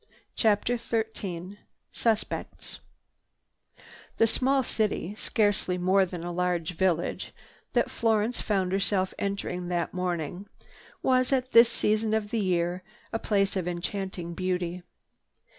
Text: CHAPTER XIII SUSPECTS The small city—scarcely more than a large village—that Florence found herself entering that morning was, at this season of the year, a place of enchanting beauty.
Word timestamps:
CHAPTER 0.35 0.77
XIII 0.77 1.59
SUSPECTS 1.91 2.79
The 4.17 4.25
small 4.25 4.63
city—scarcely 4.63 5.77
more 5.77 6.07
than 6.07 6.23
a 6.23 6.31
large 6.31 6.71
village—that 6.71 7.91
Florence 7.91 8.41
found 8.41 8.71
herself 8.71 9.13
entering 9.19 9.67
that 9.67 9.93
morning 9.93 10.47
was, 11.03 11.31
at 11.31 11.51
this 11.51 11.69
season 11.69 12.15
of 12.15 12.31
the 12.31 12.39
year, 12.39 12.81
a 13.13 13.19
place 13.19 13.55
of 13.55 13.67
enchanting 13.67 14.33
beauty. 14.33 14.81